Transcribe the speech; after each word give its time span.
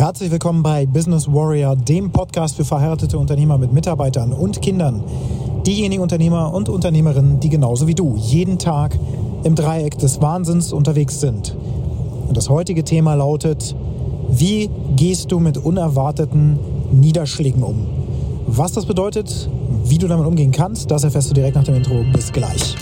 Herzlich 0.00 0.30
willkommen 0.30 0.62
bei 0.62 0.86
Business 0.86 1.30
Warrior, 1.30 1.76
dem 1.76 2.10
Podcast 2.10 2.56
für 2.56 2.64
verheiratete 2.64 3.18
Unternehmer 3.18 3.58
mit 3.58 3.74
Mitarbeitern 3.74 4.32
und 4.32 4.62
Kindern. 4.62 5.04
Diejenigen 5.66 6.00
Unternehmer 6.00 6.54
und 6.54 6.70
Unternehmerinnen, 6.70 7.38
die 7.38 7.50
genauso 7.50 7.86
wie 7.86 7.94
du 7.94 8.16
jeden 8.16 8.58
Tag 8.58 8.98
im 9.44 9.54
Dreieck 9.54 9.98
des 9.98 10.22
Wahnsinns 10.22 10.72
unterwegs 10.72 11.20
sind. 11.20 11.54
Und 12.26 12.34
das 12.34 12.48
heutige 12.48 12.82
Thema 12.82 13.12
lautet, 13.12 13.76
wie 14.30 14.70
gehst 14.96 15.32
du 15.32 15.38
mit 15.38 15.58
unerwarteten 15.58 16.58
Niederschlägen 16.92 17.62
um? 17.62 17.86
Was 18.46 18.72
das 18.72 18.86
bedeutet, 18.86 19.50
wie 19.84 19.98
du 19.98 20.08
damit 20.08 20.26
umgehen 20.26 20.50
kannst, 20.50 20.90
das 20.90 21.04
erfährst 21.04 21.28
du 21.28 21.34
direkt 21.34 21.56
nach 21.56 21.64
dem 21.64 21.74
Intro. 21.74 22.04
Bis 22.10 22.32
gleich. 22.32 22.74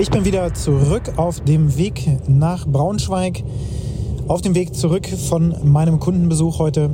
Ich 0.00 0.12
bin 0.12 0.24
wieder 0.24 0.54
zurück 0.54 1.14
auf 1.16 1.40
dem 1.40 1.76
Weg 1.76 2.08
nach 2.28 2.68
Braunschweig, 2.68 3.42
auf 4.28 4.40
dem 4.40 4.54
Weg 4.54 4.76
zurück 4.76 5.08
von 5.08 5.56
meinem 5.64 5.98
Kundenbesuch 5.98 6.60
heute. 6.60 6.88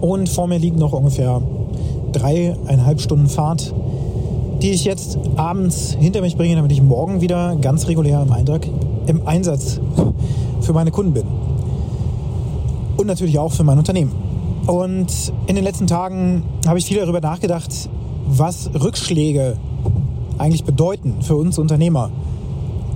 Und 0.00 0.30
vor 0.30 0.46
mir 0.46 0.58
liegen 0.58 0.78
noch 0.78 0.94
ungefähr 0.94 1.42
dreieinhalb 2.12 3.02
Stunden 3.02 3.28
Fahrt, 3.28 3.74
die 4.62 4.70
ich 4.70 4.86
jetzt 4.86 5.18
abends 5.36 5.94
hinter 6.00 6.22
mich 6.22 6.38
bringe, 6.38 6.56
damit 6.56 6.72
ich 6.72 6.80
morgen 6.80 7.20
wieder 7.20 7.54
ganz 7.56 7.88
regulär 7.88 8.22
im, 8.22 8.32
Eindruck, 8.32 8.62
im 9.06 9.26
Einsatz 9.26 9.80
für 10.62 10.72
meine 10.72 10.90
Kunden 10.90 11.12
bin. 11.12 11.26
Und 12.96 13.06
natürlich 13.06 13.38
auch 13.38 13.52
für 13.52 13.64
mein 13.64 13.76
Unternehmen. 13.76 14.12
Und 14.66 15.30
in 15.46 15.56
den 15.56 15.64
letzten 15.64 15.86
Tagen 15.86 16.42
habe 16.66 16.78
ich 16.78 16.86
viel 16.86 17.00
darüber 17.00 17.20
nachgedacht, 17.20 17.90
was 18.26 18.70
Rückschläge 18.72 19.58
eigentlich 20.40 20.64
bedeuten 20.64 21.16
für 21.20 21.36
uns 21.36 21.58
Unternehmer. 21.58 22.10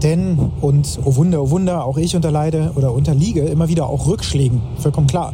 Denn, 0.02 0.50
und 0.60 0.98
oh 1.04 1.16
Wunder, 1.16 1.42
oh 1.42 1.50
Wunder, 1.50 1.84
auch 1.84 1.96
ich 1.96 2.16
unterleide 2.16 2.72
oder 2.74 2.92
unterliege 2.92 3.42
immer 3.42 3.68
wieder 3.68 3.88
auch 3.88 4.06
Rückschlägen, 4.06 4.60
vollkommen 4.78 5.06
klar. 5.06 5.32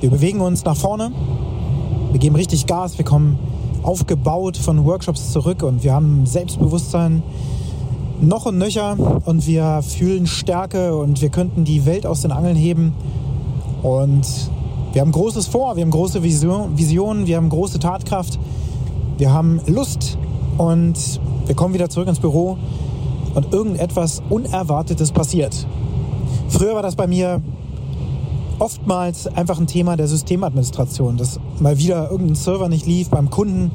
Wir 0.00 0.10
bewegen 0.10 0.40
uns 0.40 0.64
nach 0.64 0.76
vorne, 0.76 1.12
wir 2.10 2.18
geben 2.18 2.34
richtig 2.34 2.66
Gas, 2.66 2.98
wir 2.98 3.04
kommen 3.04 3.38
aufgebaut 3.82 4.56
von 4.56 4.84
Workshops 4.84 5.32
zurück 5.32 5.62
und 5.62 5.84
wir 5.84 5.92
haben 5.92 6.26
Selbstbewusstsein 6.26 7.22
noch 8.20 8.46
und 8.46 8.58
nöcher 8.58 8.96
und 9.24 9.46
wir 9.46 9.82
fühlen 9.82 10.26
Stärke 10.26 10.96
und 10.96 11.20
wir 11.20 11.30
könnten 11.30 11.64
die 11.64 11.86
Welt 11.86 12.06
aus 12.06 12.22
den 12.22 12.32
Angeln 12.32 12.56
heben. 12.56 12.92
Und 13.82 14.26
wir 14.92 15.00
haben 15.00 15.12
Großes 15.12 15.46
vor, 15.46 15.76
wir 15.76 15.82
haben 15.82 15.90
große 15.90 16.22
Visionen, 16.22 17.26
wir 17.26 17.36
haben 17.36 17.48
große 17.48 17.78
Tatkraft, 17.78 18.38
wir 19.16 19.32
haben 19.32 19.60
Lust 19.66 20.18
und 20.58 21.20
wir 21.50 21.56
kommen 21.56 21.74
wieder 21.74 21.88
zurück 21.88 22.06
ins 22.06 22.20
Büro 22.20 22.58
und 23.34 23.52
irgendetwas 23.52 24.22
Unerwartetes 24.30 25.10
passiert. 25.10 25.66
Früher 26.48 26.76
war 26.76 26.82
das 26.82 26.94
bei 26.94 27.08
mir 27.08 27.42
oftmals 28.60 29.26
einfach 29.26 29.58
ein 29.58 29.66
Thema 29.66 29.96
der 29.96 30.06
Systemadministration, 30.06 31.16
dass 31.16 31.40
mal 31.58 31.76
wieder 31.76 32.08
irgendein 32.08 32.36
Server 32.36 32.68
nicht 32.68 32.86
lief 32.86 33.08
beim 33.08 33.30
Kunden, 33.30 33.72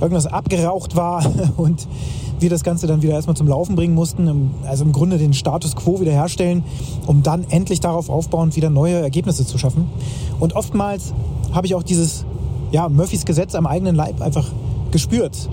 irgendwas 0.00 0.26
abgeraucht 0.26 0.96
war 0.96 1.24
und 1.56 1.86
wir 2.40 2.50
das 2.50 2.64
Ganze 2.64 2.88
dann 2.88 3.00
wieder 3.02 3.12
erstmal 3.12 3.36
zum 3.36 3.46
Laufen 3.46 3.76
bringen 3.76 3.94
mussten, 3.94 4.50
also 4.66 4.84
im 4.84 4.90
Grunde 4.90 5.16
den 5.16 5.34
Status 5.34 5.76
quo 5.76 6.00
wiederherstellen, 6.00 6.64
um 7.06 7.22
dann 7.22 7.44
endlich 7.48 7.78
darauf 7.78 8.08
aufbauend 8.08 8.56
wieder 8.56 8.70
neue 8.70 8.96
Ergebnisse 8.96 9.46
zu 9.46 9.56
schaffen. 9.56 9.88
Und 10.40 10.56
oftmals 10.56 11.14
habe 11.52 11.68
ich 11.68 11.76
auch 11.76 11.84
dieses 11.84 12.24
ja, 12.72 12.88
Murphys 12.88 13.24
Gesetz 13.24 13.54
am 13.54 13.68
eigenen 13.68 13.94
Leib 13.94 14.20
einfach 14.20 14.48
gespürt 14.90 15.48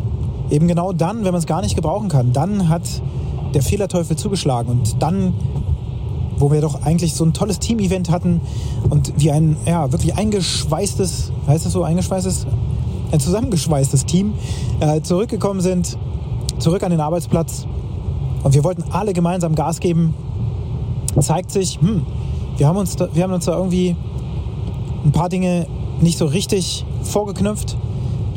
eben 0.52 0.68
genau 0.68 0.92
dann, 0.94 1.24
wenn 1.24 1.32
man 1.32 1.40
es 1.40 1.48
gar 1.48 1.62
nicht 1.62 1.76
gebrauchen 1.76 2.10
kann, 2.10 2.34
dann 2.34 2.70
hat 2.70 2.84
der 3.54 3.62
Fehlerteufel 3.62 4.16
zugeschlagen 4.18 4.70
und 4.70 5.02
dann, 5.02 5.34
wo 6.38 6.52
wir 6.52 6.62
doch 6.62 6.84
eigentlich 6.84 7.14
so 7.14 7.26
ein 7.26 7.34
tolles 7.34 7.60
Team-Event 7.60 8.10
hatten 8.12 8.42
und 8.90 9.14
wie 9.18 9.32
ein 9.32 9.58
ja, 9.66 9.92
wirklich 9.92 10.16
eingeschweißtes, 10.18 11.32
heißt 11.48 11.66
das 11.66 11.74
so, 11.74 11.84
eingeschweißtes, 11.84 12.46
ein 13.12 13.20
zusammengeschweißtes 13.20 14.06
Team 14.06 14.34
äh, 14.80 15.02
zurückgekommen 15.02 15.62
sind, 15.62 15.98
zurück 16.60 16.84
an 16.84 16.92
den 16.92 17.02
Arbeitsplatz 17.02 17.66
und 18.44 18.54
wir 18.54 18.64
wollten 18.64 18.84
alle 18.92 19.14
gemeinsam 19.14 19.56
Gas 19.56 19.80
geben, 19.80 20.14
zeigt 21.20 21.52
sich, 21.52 21.80
hm, 21.82 22.06
wir 22.58 22.68
haben 22.68 22.78
uns 22.78 22.96
da, 22.96 23.08
wir 23.14 23.24
haben 23.24 23.34
uns 23.34 23.46
da 23.46 23.58
irgendwie 23.58 23.96
ein 25.04 25.12
paar 25.12 25.30
Dinge 25.30 25.68
nicht 26.00 26.18
so 26.18 26.26
richtig 26.26 26.86
vorgeknüpft 27.04 27.78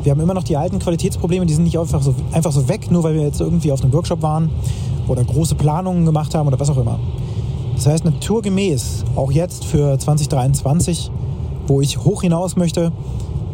wir 0.05 0.11
haben 0.11 0.19
immer 0.19 0.35
noch 0.35 0.43
die 0.43 0.55
alten 0.55 0.77
Qualitätsprobleme, 0.77 1.47
die 1.47 1.53
sind 1.53 1.63
nicht 1.63 1.79
einfach 1.79 2.01
so, 2.01 2.13
einfach 2.31 2.51
so 2.51 2.69
weg, 2.69 2.91
nur 2.91 3.03
weil 3.03 3.15
wir 3.15 3.23
jetzt 3.23 3.41
irgendwie 3.41 3.71
auf 3.71 3.81
einem 3.81 3.91
Workshop 3.91 4.21
waren 4.21 4.51
oder 5.07 5.23
große 5.23 5.55
Planungen 5.55 6.05
gemacht 6.05 6.35
haben 6.35 6.47
oder 6.47 6.59
was 6.59 6.69
auch 6.69 6.77
immer. 6.77 6.99
Das 7.75 7.87
heißt, 7.87 8.05
naturgemäß, 8.05 9.03
auch 9.15 9.31
jetzt 9.31 9.65
für 9.65 9.97
2023, 9.97 11.09
wo 11.67 11.81
ich 11.81 11.97
hoch 12.03 12.21
hinaus 12.21 12.55
möchte, 12.55 12.91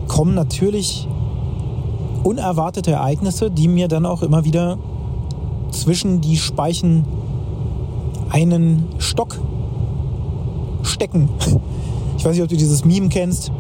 kommen 0.10 0.36
natürlich 0.36 1.08
unerwartete 2.24 2.92
Ereignisse, 2.92 3.50
die 3.50 3.70
mir 3.70 3.88
dann 3.88 4.06
auch 4.06 4.22
immer 4.22 4.44
wieder 4.44 4.78
zwischen 5.72 6.20
die 6.20 6.36
Speichen 6.36 7.06
einen 8.30 8.88
Stock 9.00 9.40
stecken. 10.84 11.30
Ich 12.18 12.26
weiß 12.26 12.34
nicht, 12.34 12.44
ob 12.44 12.50
du 12.50 12.56
dieses 12.56 12.86
Meme 12.86 13.10
kennst. 13.10 13.52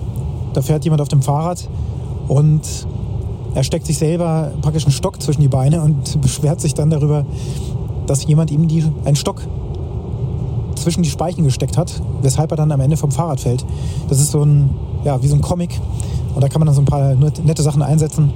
Da 0.53 0.62
fährt 0.62 0.84
jemand 0.84 1.01
auf 1.01 1.07
dem 1.07 1.24
Fahrrad 1.24 1.68
und 2.28 2.62
er 3.54 3.64
steckt 3.64 3.86
sich 3.86 3.98
selber 3.98 4.52
praktisch 4.62 4.86
einen 4.86 4.94
Stock 4.94 5.22
zwischen 5.22 5.42
die 5.42 5.48
Beine 5.48 5.82
und 5.82 6.22
beschwert 6.22 6.62
sich 6.62 6.74
dann 6.74 6.90
darüber, 6.90 7.26
dass 8.08 8.26
jemand 8.26 8.52
ihm 8.52 8.68
die, 8.68 8.86
einen 9.06 9.16
Stock 9.16 9.42
zwischen 10.76 11.04
die 11.04 11.10
Speichen 11.10 11.44
gesteckt 11.44 11.78
hat, 11.78 12.02
weshalb 12.22 12.52
er 12.52 12.58
dann 12.58 12.72
am 12.72 12.80
Ende 12.80 12.98
vom 12.98 13.12
Fahrrad 13.12 13.40
fällt. 13.40 13.66
Das 14.10 14.20
ist 14.20 14.31
so 14.31 14.44
ein, 14.44 14.70
ja, 15.04 15.22
wie 15.22 15.28
so 15.28 15.36
ein 15.36 15.42
Comic. 15.42 15.80
Und 16.34 16.42
da 16.42 16.48
kann 16.48 16.60
man 16.60 16.66
dann 16.66 16.76
so 16.76 16.81
ein 16.81 16.86
paar 16.86 17.14
nette 17.16 17.62
Sachen 17.62 17.81
einsetzen. 17.81 18.31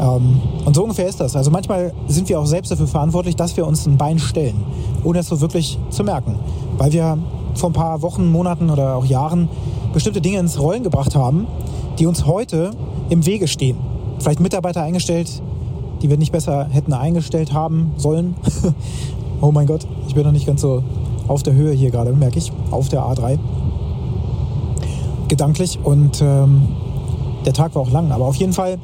Ähm, 0.00 0.40
und 0.64 0.74
so 0.74 0.82
ungefähr 0.82 1.08
ist 1.08 1.20
das. 1.20 1.36
Also 1.36 1.50
manchmal 1.50 1.92
sind 2.08 2.28
wir 2.28 2.40
auch 2.40 2.46
selbst 2.46 2.70
dafür 2.72 2.86
verantwortlich, 2.86 3.36
dass 3.36 3.56
wir 3.56 3.66
uns 3.66 3.86
ein 3.86 3.96
Bein 3.96 4.18
stellen, 4.18 4.56
ohne 5.04 5.20
es 5.20 5.28
so 5.28 5.40
wirklich 5.40 5.78
zu 5.90 6.04
merken. 6.04 6.36
Weil 6.78 6.92
wir 6.92 7.16
vor 7.54 7.70
ein 7.70 7.74
paar 7.74 8.02
Wochen, 8.02 8.30
Monaten 8.30 8.70
oder 8.70 8.96
auch 8.96 9.04
Jahren 9.04 9.48
bestimmte 9.92 10.20
Dinge 10.20 10.38
ins 10.38 10.58
Rollen 10.58 10.82
gebracht 10.82 11.14
haben, 11.14 11.46
die 11.98 12.06
uns 12.06 12.26
heute 12.26 12.70
im 13.12 13.26
Wege 13.26 13.46
stehen. 13.46 13.76
Vielleicht 14.18 14.40
Mitarbeiter 14.40 14.82
eingestellt, 14.82 15.30
die 16.00 16.08
wir 16.08 16.16
nicht 16.16 16.32
besser 16.32 16.66
hätten 16.70 16.94
eingestellt 16.94 17.52
haben 17.52 17.92
sollen. 17.98 18.34
oh 19.42 19.52
mein 19.52 19.66
Gott, 19.66 19.86
ich 20.08 20.14
bin 20.14 20.24
noch 20.24 20.32
nicht 20.32 20.46
ganz 20.46 20.62
so 20.62 20.82
auf 21.28 21.42
der 21.42 21.52
Höhe 21.52 21.72
hier 21.72 21.90
gerade, 21.90 22.12
merke 22.14 22.38
ich, 22.38 22.52
auf 22.70 22.88
der 22.88 23.02
A3. 23.02 23.38
Gedanklich 25.28 25.78
und 25.84 26.22
ähm, 26.22 26.68
der 27.44 27.52
Tag 27.52 27.74
war 27.74 27.82
auch 27.82 27.90
lang, 27.90 28.12
aber 28.12 28.24
auf 28.24 28.36
jeden 28.36 28.54
Fall, 28.54 28.78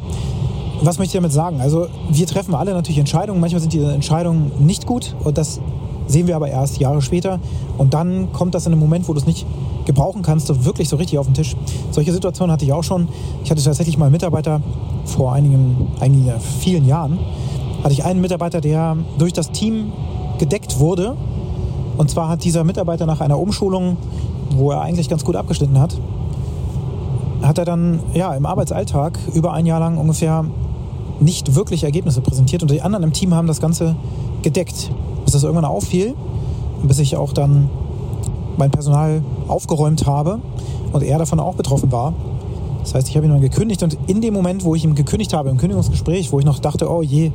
was 0.83 0.99
möchte 0.99 1.17
ich 1.17 1.21
damit 1.21 1.33
sagen? 1.33 1.63
Also 1.63 1.87
wir 2.11 2.27
treffen 2.27 2.55
alle 2.55 2.75
natürlich 2.75 2.99
Entscheidungen, 2.99 3.41
manchmal 3.41 3.63
sind 3.63 3.73
diese 3.73 3.93
Entscheidungen 3.93 4.53
nicht 4.59 4.87
gut 4.87 5.17
und 5.25 5.39
das 5.39 5.59
sehen 6.07 6.27
wir 6.27 6.37
aber 6.37 6.49
erst 6.49 6.79
Jahre 6.79 7.01
später 7.01 7.41
und 7.79 7.95
dann 7.95 8.31
kommt 8.33 8.55
das 8.55 8.67
in 8.67 8.73
einem 8.73 8.81
Moment, 8.81 9.09
wo 9.09 9.15
du 9.15 9.21
es 9.21 9.27
nicht 9.27 9.47
gebrauchen 9.89 10.21
kannst, 10.23 10.51
du 10.51 10.65
wirklich 10.67 10.89
so 10.89 10.97
richtig 10.97 11.19
auf 11.19 11.27
den 11.27 11.35
Tisch. 11.35 11.57
Solche 11.91 12.13
Situationen 12.13 12.53
hatte 12.53 12.65
ich 12.65 12.73
auch 12.73 12.85
schon. 12.85 13.09
Ich 13.43 13.51
hatte 13.51 13.65
tatsächlich 13.65 13.97
mal 13.97 14.05
einen 14.05 14.13
Mitarbeiter 14.13 14.61
vor 15.07 15.33
einigen, 15.33 15.89
einigen 15.99 16.31
vielen 16.61 16.87
Jahren, 16.87 17.19
hatte 17.83 17.95
ich 17.95 18.05
einen 18.05 18.21
Mitarbeiter, 18.21 18.61
der 18.61 18.97
durch 19.19 19.33
das 19.33 19.51
Team 19.51 19.93
gedeckt 20.39 20.79
wurde. 20.79 21.17
Und 21.97 22.11
zwar 22.11 22.29
hat 22.29 22.45
dieser 22.45 22.65
Mitarbeiter 22.65 23.07
nach 23.07 23.23
einer 23.23 23.39
Umschulung, 23.39 23.97
wo 24.51 24.71
er 24.71 24.83
eigentlich 24.83 25.09
ganz 25.09 25.25
gut 25.25 25.37
abgeschnitten 25.37 25.81
hat, 25.81 25.99
hat 27.43 27.57
er 27.57 27.65
dann 27.65 28.01
ja, 28.13 28.35
im 28.35 28.45
Arbeitsalltag 28.45 29.19
über 29.35 29.55
ein 29.55 29.65
Jahr 29.65 29.81
lang 29.81 29.97
ungefähr 29.97 30.45
nicht 31.19 31.55
wirklich 31.55 31.85
Ergebnisse 31.85 32.21
präsentiert. 32.21 32.61
Und 32.61 32.71
die 32.71 32.83
anderen 32.83 33.05
im 33.05 33.13
Team 33.15 33.33
haben 33.33 33.47
das 33.47 33.61
Ganze 33.61 33.97
gedeckt, 34.43 34.91
bis 35.25 35.33
das 35.33 35.45
irgendwann 35.45 35.65
auffiel 35.65 36.15
und 36.83 36.89
bis 36.89 36.99
ich 36.99 37.17
auch 37.17 37.33
dann 37.33 37.71
mein 38.59 38.71
Personal 38.71 39.23
aufgeräumt 39.47 40.07
habe 40.07 40.41
und 40.93 41.03
er 41.03 41.19
davon 41.19 41.41
auch 41.41 41.55
betroffen 41.55 41.91
war. 41.93 42.13
Das 42.83 42.95
heißt, 42.95 43.09
ich 43.09 43.17
habe 43.17 43.27
ihn 43.27 43.33
dann 43.33 43.41
gekündigt 43.41 43.83
und 43.83 43.99
in 44.07 44.21
dem 44.21 44.35
Moment, 44.35 44.65
wo 44.65 44.75
ich 44.75 44.85
ihn 44.85 44.95
gekündigt 44.95 45.33
habe, 45.33 45.51
im 45.51 45.57
Kündigungsgespräch, 45.59 46.33
wo 46.33 46.39
ich 46.39 46.45
noch 46.45 46.59
dachte, 46.59 46.91
oh 46.91 47.03
je, 47.03 47.33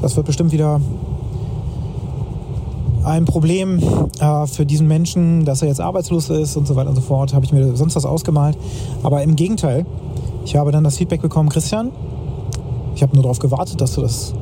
das 0.00 0.16
wird 0.16 0.26
bestimmt 0.26 0.52
wieder 0.52 0.80
ein 3.04 3.24
Problem 3.24 3.80
äh, 4.20 4.46
für 4.46 4.64
diesen 4.64 4.86
Menschen, 4.86 5.44
dass 5.44 5.62
er 5.62 5.68
jetzt 5.68 5.80
arbeitslos 5.80 6.30
ist 6.30 6.56
und 6.56 6.66
so 6.66 6.76
weiter 6.76 6.90
und 6.90 6.96
so 6.96 7.02
fort, 7.02 7.34
habe 7.34 7.44
ich 7.44 7.52
mir 7.52 7.76
sonst 7.76 7.96
was 7.96 8.04
ausgemalt. 8.04 8.56
Aber 9.02 9.22
im 9.22 9.36
Gegenteil, 9.36 9.86
ich 10.44 10.56
habe 10.56 10.72
dann 10.72 10.84
das 10.84 10.98
Feedback 10.98 11.22
bekommen, 11.22 11.48
Christian, 11.48 11.90
ich 12.94 13.02
habe 13.02 13.14
nur 13.14 13.22
darauf 13.22 13.38
gewartet, 13.38 13.80
dass 13.80 13.94
du 13.94 14.02
das 14.02 14.34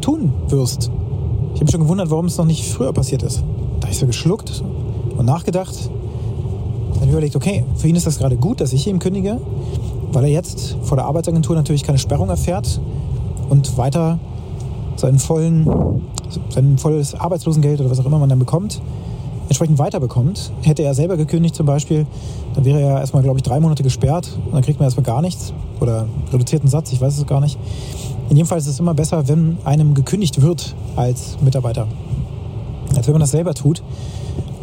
tun 0.00 0.32
wirst. 0.48 0.90
Ich 1.54 1.56
habe 1.56 1.64
mich 1.64 1.70
schon 1.70 1.80
gewundert, 1.80 2.10
warum 2.10 2.26
es 2.26 2.36
noch 2.36 2.46
nicht 2.46 2.64
früher 2.64 2.92
passiert 2.92 3.22
ist. 3.22 3.42
Da 3.78 3.86
habe 3.86 3.92
ich 3.92 3.98
so 3.98 4.06
geschluckt 4.06 4.62
und 5.20 5.26
nachgedacht. 5.26 5.74
Dann 6.98 7.08
überlegt, 7.08 7.36
okay, 7.36 7.64
für 7.76 7.88
ihn 7.88 7.94
ist 7.94 8.06
das 8.06 8.18
gerade 8.18 8.36
gut, 8.36 8.60
dass 8.60 8.72
ich 8.72 8.86
ihm 8.86 8.98
kündige, 8.98 9.38
weil 10.12 10.24
er 10.24 10.30
jetzt 10.30 10.76
vor 10.82 10.96
der 10.96 11.06
Arbeitsagentur 11.06 11.54
natürlich 11.54 11.84
keine 11.84 11.98
Sperrung 11.98 12.28
erfährt 12.28 12.80
und 13.48 13.76
weiter 13.78 14.18
seinen 14.96 15.18
vollen, 15.18 16.02
sein 16.50 16.78
volles 16.78 17.14
Arbeitslosengeld 17.14 17.80
oder 17.80 17.90
was 17.90 18.00
auch 18.00 18.06
immer 18.06 18.18
man 18.18 18.28
dann 18.28 18.38
bekommt, 18.38 18.80
entsprechend 19.48 19.78
weiterbekommt. 19.78 20.52
Hätte 20.62 20.82
er 20.82 20.94
selber 20.94 21.16
gekündigt 21.16 21.54
zum 21.54 21.66
Beispiel, 21.66 22.06
dann 22.54 22.64
wäre 22.64 22.80
er 22.80 23.00
erstmal, 23.00 23.22
glaube 23.22 23.38
ich, 23.38 23.42
drei 23.42 23.60
Monate 23.60 23.82
gesperrt 23.82 24.38
und 24.46 24.54
dann 24.54 24.62
kriegt 24.62 24.78
man 24.78 24.86
erstmal 24.86 25.04
gar 25.04 25.22
nichts 25.22 25.52
oder 25.80 26.06
reduzierten 26.32 26.68
Satz, 26.68 26.92
ich 26.92 27.00
weiß 27.00 27.16
es 27.16 27.26
gar 27.26 27.40
nicht. 27.40 27.58
In 28.28 28.36
jedem 28.36 28.46
Fall 28.46 28.58
ist 28.58 28.66
es 28.66 28.78
immer 28.78 28.94
besser, 28.94 29.28
wenn 29.28 29.58
einem 29.64 29.94
gekündigt 29.94 30.40
wird 30.42 30.74
als 30.96 31.36
Mitarbeiter, 31.40 31.86
als 32.96 33.06
wenn 33.06 33.12
man 33.14 33.20
das 33.20 33.32
selber 33.32 33.54
tut. 33.54 33.82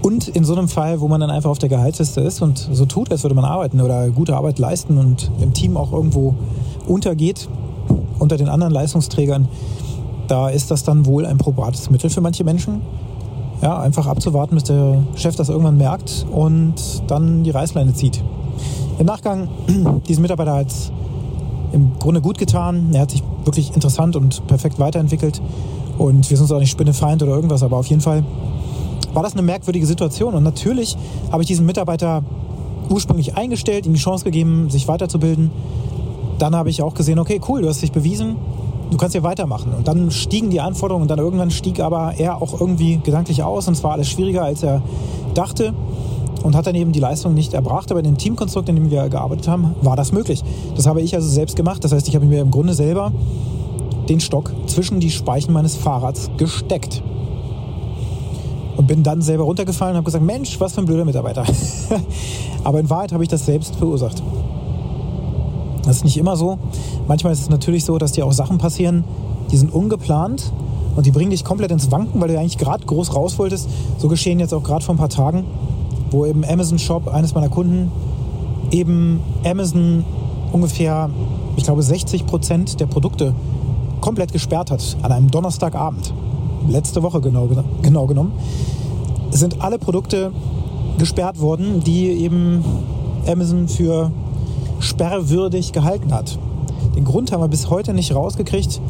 Und 0.02 0.28
in 0.28 0.44
so 0.44 0.56
einem 0.56 0.68
Fall, 0.68 1.02
wo 1.02 1.08
man 1.08 1.20
dann 1.20 1.30
einfach 1.30 1.50
auf 1.50 1.60
der 1.60 1.70
Gehaltsliste 1.70 2.22
ist 2.22 2.42
und 2.42 2.70
so 2.72 2.86
tut, 2.86 3.12
als 3.12 3.24
würde 3.24 3.36
man 3.36 3.46
arbeiten 3.46 3.82
oder 3.82 4.10
gute 4.10 4.36
Arbeit 4.36 4.60
leisten 4.60 4.98
und 4.98 5.32
im 5.42 5.54
Team 5.54 5.76
auch 5.76 5.92
irgendwo 5.92 6.36
untergeht 6.86 7.50
unter 8.20 8.38
den 8.38 8.50
anderen 8.50 8.74
Leistungsträgern, 8.74 9.48
da 10.28 10.50
ist 10.50 10.72
das 10.72 10.84
dann 10.84 11.06
wohl 11.06 11.26
ein 11.26 11.38
probates 11.38 11.90
Mittel 11.90 12.10
für 12.10 12.22
manche 12.22 12.44
Menschen. 12.44 12.82
Ja, 13.62 13.80
einfach 13.80 14.06
abzuwarten, 14.06 14.56
bis 14.56 14.66
der 14.66 15.04
Chef 15.16 15.36
das 15.36 15.50
irgendwann 15.50 15.78
merkt 15.78 16.28
und 16.32 16.76
dann 17.08 17.44
die 17.44 17.50
Reißleine 17.50 17.94
zieht. 17.94 18.24
Im 19.00 19.06
Nachgang, 19.08 19.48
diesen 20.08 20.22
Mitarbeiter 20.22 20.56
hat 20.56 20.68
es 20.68 20.92
im 21.72 21.98
Grunde 22.00 22.22
gut 22.22 22.38
getan. 22.38 22.90
Er 22.94 23.02
hat 23.02 23.12
sich 23.12 23.24
wirklich 23.46 23.74
interessant 23.74 24.16
und 24.16 24.46
perfekt 24.48 24.80
weiterentwickelt. 24.80 25.42
Und 25.98 26.30
wir 26.30 26.38
sind 26.38 26.44
uns 26.44 26.52
auch 26.52 26.60
nicht 26.60 26.72
Spinnefeind 26.72 27.24
oder 27.24 27.34
irgendwas, 27.34 27.64
aber 27.64 27.78
auf 27.78 27.88
jeden 27.88 28.02
Fall 28.02 28.24
war 29.18 29.24
das 29.24 29.34
eine 29.34 29.42
merkwürdige 29.42 29.88
Situation. 29.88 30.36
Und 30.36 30.44
natürlich 30.44 30.96
habe 31.32 31.42
ich 31.42 31.48
diesen 31.48 31.66
Mitarbeiter 31.66 32.22
ursprünglich 32.88 33.36
eingestellt, 33.36 33.88
ihm 33.88 33.94
die 33.94 34.00
Chance 34.00 34.24
gegeben, 34.24 34.70
sich 34.70 34.88
weiterzubilden. 34.88 35.50
Dann 36.38 36.56
habe 36.56 36.70
ich 36.70 36.84
auch 36.84 36.94
gesehen, 36.94 37.18
okay, 37.18 37.42
cool, 37.50 37.64
du 37.64 37.68
hast 37.68 37.82
dich 37.82 37.92
bewiesen, 37.92 38.36
du 38.92 38.98
kannst 38.98 39.14
hier 39.16 39.24
weitermachen. 39.24 39.74
Und 39.76 39.88
dann 39.88 40.12
stiegen 40.12 40.52
die 40.52 40.62
Anforderungen 40.62 41.02
und 41.02 41.08
dann 41.10 41.18
irgendwann 41.18 41.50
stieg 41.50 41.80
aber 41.80 42.14
er 42.20 42.44
auch 42.44 42.62
irgendwie 42.62 43.00
gedanklich 43.04 43.42
aus 43.42 43.68
und 43.68 43.74
es 43.74 43.84
war 43.84 43.94
alles 43.94 44.08
schwieriger, 44.08 44.44
als 44.44 44.62
er 44.62 44.84
dachte 45.34 45.74
und 46.44 46.56
hat 46.56 46.68
dann 46.68 46.76
eben 46.76 46.92
die 46.92 47.00
Leistung 47.00 47.34
nicht 47.34 47.56
erbracht. 47.56 47.90
Aber 47.90 48.00
in 48.00 48.06
dem 48.06 48.20
Teamkonstrukt, 48.20 48.70
in 48.70 48.76
dem 48.76 48.92
wir 48.92 49.10
gearbeitet 49.10 49.48
haben, 49.48 49.74
war 49.82 49.96
das 49.96 50.12
möglich. 50.12 50.44
Das 50.76 50.86
habe 50.86 51.02
ich 51.02 51.16
also 51.16 51.28
selbst 51.28 51.56
gemacht. 51.56 51.84
Das 51.84 51.92
heißt, 51.92 52.08
ich 52.08 52.14
habe 52.14 52.28
mir 52.28 52.42
im 52.42 52.52
Grunde 52.52 52.76
selber 52.76 53.12
den 54.10 54.20
Stock 54.20 54.54
zwischen 54.68 55.00
die 55.00 55.10
Speichen 55.10 55.54
meines 55.54 55.76
Fahrrads 55.76 56.30
gesteckt. 56.38 57.02
Und 58.78 58.88
bin 58.88 59.04
dann 59.04 59.22
selber 59.22 59.44
runtergefallen 59.44 59.94
und 59.94 59.98
habe 59.98 60.06
gesagt, 60.06 60.24
Mensch, 60.24 60.60
was 60.60 60.74
für 60.74 60.82
ein 60.82 60.86
blöder 60.86 61.04
Mitarbeiter. 61.04 61.44
Aber 62.64 62.80
in 62.80 62.90
Wahrheit 62.90 63.12
habe 63.12 63.24
ich 63.24 63.30
das 63.30 63.46
selbst 63.46 63.76
verursacht. 63.76 64.22
Das 65.84 65.98
ist 65.98 66.04
nicht 66.04 66.18
immer 66.18 66.36
so. 66.36 66.58
Manchmal 67.08 67.34
ist 67.34 67.42
es 67.42 67.50
natürlich 67.50 67.86
so, 67.86 67.98
dass 67.98 68.12
dir 68.12 68.26
auch 68.26 68.34
Sachen 68.34 68.58
passieren, 68.58 69.04
die 69.52 69.58
sind 69.58 69.74
ungeplant 69.74 70.52
und 70.96 71.06
die 71.06 71.12
bringen 71.12 71.32
dich 71.32 71.44
komplett 71.44 71.72
ins 71.72 71.92
Wanken, 71.92 72.20
weil 72.20 72.28
du 72.28 72.38
eigentlich 72.38 72.58
gerade 72.58 72.86
groß 72.86 73.16
raus 73.16 73.40
wolltest. 73.40 73.70
So 73.98 74.08
geschehen 74.08 74.40
jetzt 74.40 74.54
auch 74.54 74.64
gerade 74.64 74.84
vor 74.84 74.96
ein 74.96 74.98
paar 74.98 75.10
Tagen, 75.10 75.46
wo 76.12 76.26
im 76.26 76.44
Amazon 76.44 76.78
Shop 76.78 77.08
eines 77.08 77.34
meiner 77.34 77.50
Kunden 77.50 77.92
eben 78.72 79.22
Amazon 79.46 80.04
ungefähr, 80.52 81.10
ich 81.56 81.64
glaube, 81.64 81.84
60 81.84 82.26
Prozent 82.26 82.80
der 82.80 82.86
Produkte 82.88 83.34
komplett 84.02 84.34
gesperrt 84.34 84.72
hat 84.72 84.98
an 85.02 85.12
einem 85.12 85.32
Donnerstagabend. 85.32 86.14
Letzte 86.68 87.02
Woche 87.04 87.22
genau, 87.22 87.48
genau 87.82 88.08
genommen. 88.08 88.34
Sind 89.32 89.62
alle 89.62 89.78
Produkte 89.78 90.32
gesperrt 90.98 91.40
worden, 91.40 91.84
die 91.84 92.08
eben 92.08 92.64
Amazon 93.28 93.68
für 93.68 94.12
sperrwürdig 94.80 95.74
gehalten 95.74 96.14
hat. 96.14 96.38
Den 96.96 97.06
Grund 97.06 97.32
haben 97.32 97.42
wir 97.42 97.48
bis 97.48 97.70
heute 97.70 97.94
nicht 97.94 98.14
rausgekriegt. 98.16 98.82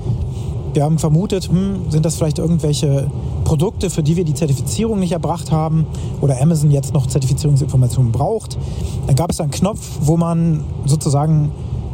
Wir 0.74 0.84
haben 0.84 1.00
vermutet, 1.00 1.50
hm, 1.50 1.90
sind 1.90 2.06
das 2.06 2.16
vielleicht 2.16 2.40
irgendwelche 2.40 3.10
Produkte, 3.44 3.90
für 3.90 4.04
die 4.04 4.16
wir 4.16 4.26
die 4.26 4.34
Zertifizierung 4.34 5.00
nicht 5.00 5.14
erbracht 5.14 5.52
haben 5.52 5.86
oder 6.22 6.42
Amazon 6.42 6.70
jetzt 6.70 6.94
noch 6.94 7.08
Zertifizierungsinformationen 7.08 8.12
braucht. 8.12 8.58
Dann 9.08 9.16
gab 9.16 9.32
es 9.32 9.40
einen 9.40 9.52
Knopf, 9.52 9.80
wo 10.02 10.18
man 10.18 10.64
sozusagen 10.86 11.52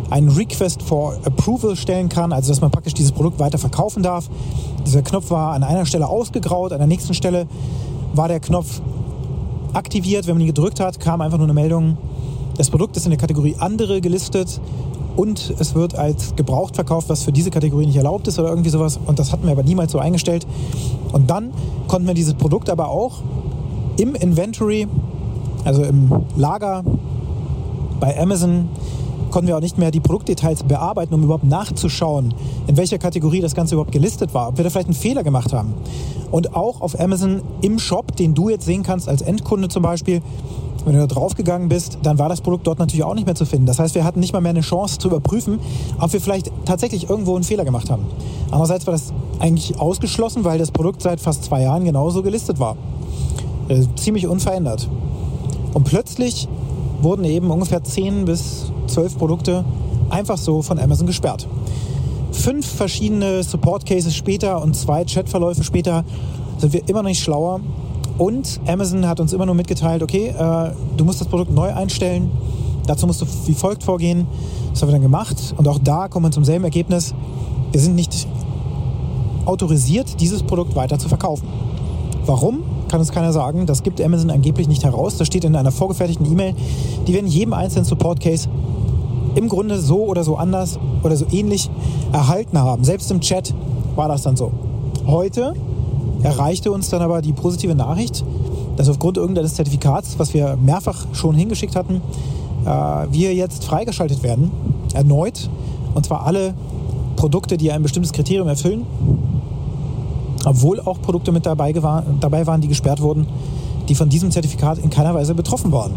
einen 0.09 0.29
Request 0.29 0.81
for 0.83 1.15
Approval 1.25 1.75
stellen 1.75 2.09
kann, 2.09 2.33
also 2.33 2.49
dass 2.49 2.61
man 2.61 2.71
praktisch 2.71 2.93
dieses 2.93 3.11
Produkt 3.11 3.39
weiter 3.39 3.57
verkaufen 3.57 4.03
darf. 4.03 4.29
Dieser 4.85 5.01
Knopf 5.01 5.31
war 5.31 5.53
an 5.53 5.63
einer 5.63 5.85
Stelle 5.85 6.07
ausgegraut, 6.07 6.71
an 6.71 6.79
der 6.79 6.87
nächsten 6.87 7.13
Stelle 7.13 7.47
war 8.13 8.27
der 8.27 8.39
Knopf 8.39 8.81
aktiviert. 9.73 10.27
Wenn 10.27 10.35
man 10.35 10.41
ihn 10.41 10.47
gedrückt 10.47 10.79
hat, 10.79 10.99
kam 10.99 11.21
einfach 11.21 11.37
nur 11.37 11.47
eine 11.47 11.53
Meldung, 11.53 11.97
das 12.57 12.69
Produkt 12.69 12.95
ist 12.97 13.05
in 13.05 13.09
der 13.09 13.19
Kategorie 13.19 13.55
andere 13.57 13.99
gelistet 13.99 14.61
und 15.15 15.53
es 15.59 15.75
wird 15.75 15.95
als 15.95 16.35
gebraucht 16.35 16.75
verkauft, 16.75 17.09
was 17.09 17.23
für 17.23 17.31
diese 17.31 17.51
Kategorie 17.51 17.85
nicht 17.85 17.95
erlaubt 17.95 18.27
ist 18.27 18.39
oder 18.39 18.49
irgendwie 18.49 18.69
sowas. 18.69 18.99
Und 19.05 19.19
das 19.19 19.31
hatten 19.31 19.45
wir 19.45 19.51
aber 19.51 19.63
niemals 19.63 19.91
so 19.91 19.99
eingestellt. 19.99 20.45
Und 21.11 21.29
dann 21.29 21.51
konnten 21.87 22.07
wir 22.07 22.13
dieses 22.13 22.33
Produkt 22.33 22.69
aber 22.69 22.89
auch 22.89 23.21
im 23.97 24.15
Inventory, 24.15 24.87
also 25.65 25.83
im 25.83 26.11
Lager 26.35 26.83
bei 27.99 28.19
Amazon, 28.19 28.69
konnten 29.33 29.47
wir 29.47 29.57
auch 29.57 29.61
nicht 29.61 29.79
mehr 29.79 29.89
die 29.89 29.99
Produktdetails 29.99 30.61
bearbeiten, 30.61 31.11
um 31.15 31.23
überhaupt 31.23 31.43
nachzuschauen, 31.43 32.35
in 32.67 32.77
welcher 32.77 32.99
Kategorie 32.99 33.41
das 33.41 33.55
Ganze 33.55 33.73
überhaupt 33.73 33.91
gelistet 33.91 34.35
war, 34.35 34.49
ob 34.49 34.57
wir 34.57 34.63
da 34.63 34.69
vielleicht 34.69 34.89
einen 34.89 34.93
Fehler 34.93 35.23
gemacht 35.23 35.51
haben. 35.53 35.73
Und 36.29 36.55
auch 36.55 36.81
auf 36.81 36.99
Amazon 36.99 37.41
im 37.63 37.79
Shop, 37.79 38.15
den 38.15 38.35
du 38.35 38.49
jetzt 38.49 38.63
sehen 38.63 38.83
kannst 38.83 39.09
als 39.09 39.23
Endkunde 39.23 39.69
zum 39.69 39.81
Beispiel, 39.81 40.21
wenn 40.85 40.93
du 40.93 40.99
da 40.99 41.07
draufgegangen 41.07 41.67
bist, 41.67 41.97
dann 42.03 42.19
war 42.19 42.29
das 42.29 42.41
Produkt 42.41 42.67
dort 42.67 42.77
natürlich 42.77 43.03
auch 43.03 43.15
nicht 43.15 43.25
mehr 43.25 43.33
zu 43.33 43.47
finden. 43.47 43.65
Das 43.65 43.79
heißt, 43.79 43.95
wir 43.95 44.03
hatten 44.03 44.19
nicht 44.19 44.33
mal 44.33 44.39
mehr 44.39 44.51
eine 44.51 44.61
Chance 44.61 44.99
zu 44.99 45.07
überprüfen, 45.07 45.59
ob 45.99 46.13
wir 46.13 46.21
vielleicht 46.21 46.51
tatsächlich 46.65 47.09
irgendwo 47.09 47.33
einen 47.33 47.43
Fehler 47.43 47.65
gemacht 47.65 47.89
haben. 47.89 48.05
Andererseits 48.51 48.85
war 48.85 48.91
das 48.91 49.13
eigentlich 49.39 49.79
ausgeschlossen, 49.79 50.43
weil 50.43 50.59
das 50.59 50.69
Produkt 50.69 51.01
seit 51.01 51.19
fast 51.19 51.43
zwei 51.43 51.63
Jahren 51.63 51.85
genauso 51.85 52.21
gelistet 52.21 52.59
war. 52.59 52.77
Äh, 53.67 53.81
ziemlich 53.95 54.27
unverändert. 54.27 54.87
Und 55.73 55.85
plötzlich 55.85 56.47
wurden 57.03 57.25
eben 57.25 57.51
ungefähr 57.51 57.83
10 57.83 58.25
bis 58.25 58.71
12 58.87 59.17
Produkte 59.17 59.65
einfach 60.09 60.37
so 60.37 60.61
von 60.61 60.79
Amazon 60.79 61.07
gesperrt. 61.07 61.47
Fünf 62.31 62.65
verschiedene 62.65 63.43
Support 63.43 63.85
Cases 63.85 64.15
später 64.15 64.61
und 64.61 64.75
zwei 64.75 65.05
Chatverläufe 65.05 65.63
später 65.63 66.03
sind 66.57 66.73
wir 66.73 66.87
immer 66.87 67.03
noch 67.03 67.09
nicht 67.09 67.23
schlauer 67.23 67.61
und 68.17 68.59
Amazon 68.67 69.07
hat 69.07 69.19
uns 69.19 69.33
immer 69.33 69.45
nur 69.45 69.55
mitgeteilt, 69.55 70.03
okay, 70.03 70.27
äh, 70.27 70.71
du 70.97 71.05
musst 71.05 71.19
das 71.19 71.27
Produkt 71.27 71.51
neu 71.51 71.73
einstellen. 71.73 72.31
Dazu 72.85 73.07
musst 73.07 73.21
du 73.21 73.25
wie 73.45 73.53
folgt 73.53 73.83
vorgehen. 73.83 74.27
Das 74.71 74.81
haben 74.81 74.89
wir 74.89 74.93
dann 74.93 75.01
gemacht. 75.01 75.53
Und 75.57 75.67
auch 75.67 75.79
da 75.79 76.07
kommen 76.07 76.25
wir 76.25 76.31
zum 76.31 76.43
selben 76.43 76.63
Ergebnis. 76.63 77.13
Wir 77.71 77.79
sind 77.79 77.95
nicht 77.95 78.27
autorisiert, 79.45 80.19
dieses 80.19 80.43
Produkt 80.43 80.75
weiter 80.75 80.99
zu 80.99 81.09
verkaufen. 81.09 81.47
Warum? 82.25 82.63
Kann 82.93 82.99
uns 82.99 83.11
keiner 83.11 83.33
sagen. 83.33 83.65
Das 83.65 83.81
gibt 83.81 83.99
Amazon 83.99 84.29
angeblich 84.29 84.67
nicht 84.67 84.83
heraus. 84.83 85.17
Das 85.17 85.25
steht 85.25 85.45
in 85.45 85.55
einer 85.55 85.71
vorgefertigten 85.71 86.31
E-Mail, 86.31 86.53
die 87.07 87.13
wir 87.13 87.21
in 87.21 87.25
jedem 87.25 87.53
einzelnen 87.53 87.85
Support-Case 87.85 88.47
im 89.33 89.49
Grunde 89.49 89.79
so 89.79 90.03
oder 90.03 90.23
so 90.23 90.35
anders 90.35 90.77
oder 91.01 91.15
so 91.15 91.25
ähnlich 91.31 91.71
erhalten 92.11 92.59
haben. 92.59 92.83
Selbst 92.83 93.09
im 93.09 93.19
Chat 93.19 93.55
war 93.95 94.09
das 94.09 94.21
dann 94.21 94.35
so. 94.35 94.51
Heute 95.07 95.55
erreichte 96.21 96.71
uns 96.71 96.89
dann 96.89 97.01
aber 97.01 97.23
die 97.23 97.33
positive 97.33 97.73
Nachricht, 97.73 98.23
dass 98.77 98.87
aufgrund 98.89 99.17
irgendeines 99.17 99.55
Zertifikats, 99.55 100.19
was 100.19 100.35
wir 100.35 100.55
mehrfach 100.55 101.07
schon 101.13 101.33
hingeschickt 101.33 101.75
hatten, 101.75 101.99
äh, 102.63 102.69
wir 103.09 103.33
jetzt 103.33 103.63
freigeschaltet 103.65 104.21
werden, 104.21 104.51
erneut. 104.93 105.49
Und 105.95 106.05
zwar 106.05 106.27
alle 106.27 106.53
Produkte, 107.15 107.57
die 107.57 107.71
ein 107.71 107.81
bestimmtes 107.81 108.13
Kriterium 108.13 108.47
erfüllen, 108.47 108.85
obwohl 110.45 110.79
auch 110.79 111.01
Produkte 111.01 111.31
mit 111.31 111.45
dabei, 111.45 111.73
dabei 111.73 112.47
waren, 112.47 112.61
die 112.61 112.67
gesperrt 112.67 113.01
wurden, 113.01 113.27
die 113.89 113.95
von 113.95 114.09
diesem 114.09 114.31
Zertifikat 114.31 114.77
in 114.77 114.89
keiner 114.89 115.13
Weise 115.13 115.35
betroffen 115.35 115.69
waren. 115.71 115.93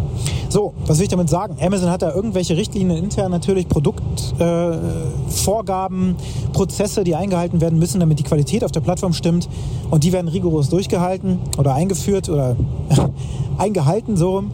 So, 0.48 0.74
was 0.86 0.98
will 0.98 1.04
ich 1.04 1.10
damit 1.10 1.28
sagen? 1.28 1.56
Amazon 1.60 1.90
hat 1.90 2.02
da 2.02 2.12
irgendwelche 2.12 2.56
Richtlinien 2.56 3.04
intern 3.04 3.30
natürlich, 3.30 3.68
Produktvorgaben, 3.68 6.10
äh, 6.10 6.14
Prozesse, 6.52 7.04
die 7.04 7.14
eingehalten 7.14 7.60
werden 7.60 7.78
müssen, 7.78 8.00
damit 8.00 8.18
die 8.18 8.24
Qualität 8.24 8.64
auf 8.64 8.72
der 8.72 8.80
Plattform 8.80 9.12
stimmt. 9.12 9.48
Und 9.90 10.02
die 10.04 10.12
werden 10.12 10.28
rigoros 10.28 10.68
durchgehalten 10.68 11.38
oder 11.58 11.74
eingeführt 11.74 12.28
oder 12.28 12.56
eingehalten 13.58 14.16
so. 14.16 14.44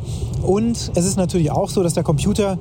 Und 0.42 0.90
es 0.94 1.06
ist 1.06 1.16
natürlich 1.16 1.50
auch 1.50 1.70
so, 1.70 1.82
dass 1.82 1.94
der 1.94 2.02
Computer 2.02 2.58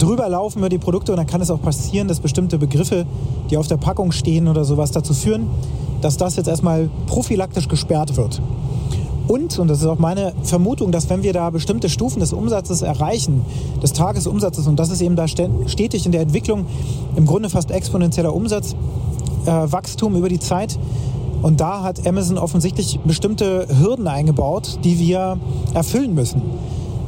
drüber 0.00 0.28
laufen 0.28 0.58
über 0.58 0.68
die 0.68 0.78
Produkte 0.78 1.12
und 1.12 1.18
dann 1.18 1.26
kann 1.26 1.40
es 1.40 1.50
auch 1.50 1.60
passieren, 1.60 2.08
dass 2.08 2.20
bestimmte 2.20 2.58
Begriffe, 2.58 3.06
die 3.50 3.56
auf 3.56 3.68
der 3.68 3.76
Packung 3.76 4.12
stehen 4.12 4.48
oder 4.48 4.64
sowas, 4.64 4.90
dazu 4.90 5.14
führen, 5.14 5.48
dass 6.00 6.16
das 6.16 6.36
jetzt 6.36 6.48
erstmal 6.48 6.88
prophylaktisch 7.06 7.68
gesperrt 7.68 8.16
wird. 8.16 8.40
Und, 9.28 9.60
und 9.60 9.68
das 9.68 9.78
ist 9.78 9.86
auch 9.86 9.98
meine 9.98 10.32
Vermutung, 10.42 10.90
dass 10.90 11.08
wenn 11.08 11.22
wir 11.22 11.32
da 11.32 11.50
bestimmte 11.50 11.88
Stufen 11.88 12.18
des 12.18 12.32
Umsatzes 12.32 12.82
erreichen, 12.82 13.42
des 13.80 13.92
Tagesumsatzes, 13.92 14.66
und 14.66 14.80
das 14.80 14.90
ist 14.90 15.00
eben 15.02 15.14
da 15.14 15.28
stetig 15.28 16.04
in 16.04 16.10
der 16.10 16.22
Entwicklung, 16.22 16.66
im 17.14 17.26
Grunde 17.26 17.48
fast 17.48 17.70
exponentieller 17.70 18.34
Umsatzwachstum 18.34 20.14
äh, 20.14 20.18
über 20.18 20.28
die 20.28 20.40
Zeit. 20.40 20.76
Und 21.42 21.60
da 21.60 21.82
hat 21.82 22.06
Amazon 22.08 22.38
offensichtlich 22.38 22.98
bestimmte 23.04 23.68
Hürden 23.78 24.08
eingebaut, 24.08 24.80
die 24.82 24.98
wir 24.98 25.38
erfüllen 25.74 26.12
müssen. 26.12 26.42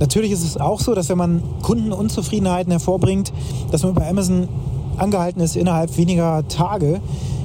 Natürlich 0.03 0.33
ist 0.33 0.43
es 0.43 0.57
auch 0.57 0.81
so, 0.81 0.97
dass 0.97 1.09
wenn 1.11 1.19
man 1.19 1.41
Kundenunzufriedenheiten 1.63 2.73
hervorbringt, 2.73 3.33
dass 3.71 3.85
man 3.85 3.95
bei 3.95 4.11
Amazon 4.11 4.49
angehalten 4.97 5.41
ist, 5.41 5.55
innerhalb 5.55 5.97
weniger 5.97 6.43
Tage 6.49 7.01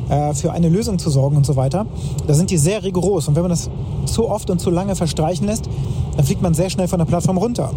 äh, 0.10 0.34
für 0.34 0.52
eine 0.52 0.68
Lösung 0.68 0.98
zu 0.98 1.12
sorgen 1.12 1.38
und 1.38 1.46
so 1.46 1.56
weiter. 1.56 1.86
Da 2.26 2.34
sind 2.34 2.50
die 2.50 2.58
sehr 2.58 2.84
rigoros. 2.84 3.28
Und 3.28 3.36
wenn 3.36 3.44
man 3.44 3.52
das 3.52 3.70
zu 4.06 4.28
oft 4.28 4.50
und 4.50 4.60
zu 4.60 4.72
lange 4.72 4.96
verstreichen 4.96 5.46
lässt, 5.46 5.70
dann 6.16 6.26
fliegt 6.26 6.42
man 6.42 6.56
sehr 6.56 6.72
schnell 6.72 6.88
von 6.88 6.98
der 6.98 7.06
Plattform 7.06 7.38
runter. 7.38 7.74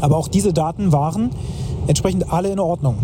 Aber 0.00 0.16
auch 0.16 0.26
diese 0.26 0.52
Daten 0.52 0.90
waren 0.90 1.30
entsprechend 1.86 2.32
alle 2.32 2.48
in 2.48 2.58
Ordnung. 2.58 2.96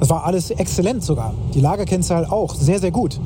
Das 0.00 0.10
war 0.10 0.24
alles 0.24 0.50
exzellent 0.50 1.04
sogar. 1.04 1.32
Die 1.54 1.60
Lagerkennzahl 1.60 2.26
auch 2.26 2.56
sehr, 2.56 2.80
sehr 2.80 2.90
gut. 2.90 3.20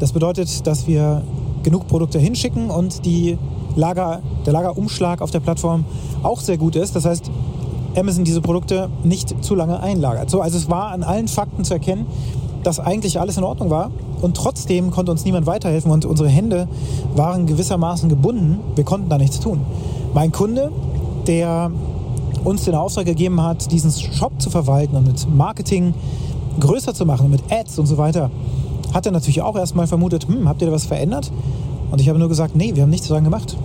Das 0.00 0.12
bedeutet, 0.12 0.66
dass 0.66 0.86
wir 0.86 1.24
genug 1.62 1.88
Produkte 1.88 2.18
hinschicken 2.18 2.70
und 2.70 3.04
die 3.04 3.36
Lager, 3.76 4.20
der 4.44 4.52
Lagerumschlag 4.52 5.22
auf 5.22 5.30
der 5.30 5.40
Plattform 5.40 5.84
auch 6.22 6.40
sehr 6.40 6.58
gut 6.58 6.74
ist. 6.74 6.96
Das 6.96 7.04
heißt, 7.04 7.30
Amazon 7.96 8.24
diese 8.24 8.40
Produkte 8.40 8.90
nicht 9.04 9.44
zu 9.44 9.54
lange 9.54 9.80
einlagert. 9.80 10.28
So, 10.28 10.40
also 10.40 10.58
es 10.58 10.68
war 10.68 10.90
an 10.90 11.02
allen 11.02 11.28
Fakten 11.28 11.64
zu 11.64 11.74
erkennen, 11.74 12.06
dass 12.62 12.80
eigentlich 12.80 13.20
alles 13.20 13.36
in 13.36 13.44
Ordnung 13.44 13.70
war 13.70 13.90
und 14.20 14.36
trotzdem 14.36 14.90
konnte 14.90 15.12
uns 15.12 15.24
niemand 15.24 15.46
weiterhelfen 15.46 15.90
und 15.90 16.04
unsere 16.04 16.28
Hände 16.28 16.68
waren 17.14 17.46
gewissermaßen 17.46 18.08
gebunden. 18.08 18.58
Wir 18.74 18.84
konnten 18.84 19.08
da 19.08 19.18
nichts 19.18 19.38
tun. 19.40 19.60
Mein 20.14 20.32
Kunde, 20.32 20.72
der 21.26 21.70
uns 22.44 22.64
den 22.64 22.74
Auftrag 22.74 23.06
gegeben 23.06 23.40
hat, 23.42 23.70
diesen 23.72 23.92
Shop 23.92 24.32
zu 24.38 24.50
verwalten 24.50 24.96
und 24.96 25.06
mit 25.06 25.28
Marketing 25.34 25.94
größer 26.60 26.94
zu 26.94 27.06
machen, 27.06 27.30
mit 27.30 27.42
Ads 27.50 27.78
und 27.78 27.86
so 27.86 27.98
weiter, 27.98 28.30
hat 28.92 29.06
er 29.06 29.12
natürlich 29.12 29.42
auch 29.42 29.56
erstmal 29.56 29.86
vermutet, 29.86 30.26
hm, 30.28 30.48
habt 30.48 30.62
ihr 30.62 30.68
da 30.68 30.72
was 30.72 30.86
verändert? 30.86 31.30
Und 31.90 32.00
ich 32.00 32.08
habe 32.08 32.18
nur 32.18 32.28
gesagt, 32.28 32.56
nee, 32.56 32.74
wir 32.74 32.82
haben 32.82 32.90
nichts 32.90 33.08
daran 33.08 33.24
gemacht. 33.24 33.56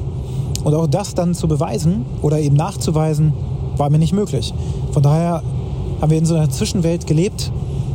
Und 0.64 0.74
auch 0.74 0.88
das 0.88 1.16
dann 1.16 1.34
zu 1.34 1.48
beweisen 1.48 2.06
oder 2.22 2.40
eben 2.40 2.56
nachzuweisen, 2.56 3.34
war 3.78 3.90
mir 3.90 4.00
nicht 4.00 4.14
möglich. 4.14 4.54
Von 4.92 5.02
daher 5.02 5.42
haben 6.02 6.12
wir 6.12 6.18
in 6.18 6.26
so 6.26 6.36
einer 6.36 6.50
Zwischenwelt 6.50 7.08
gelebt, 7.08 7.52